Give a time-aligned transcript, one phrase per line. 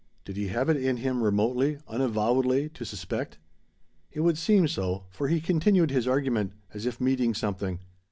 [0.25, 3.37] Did he have it in him remotely, unavowedly, to suspect?
[4.11, 7.77] It would seem so, for he continued his argument, as if meeting something.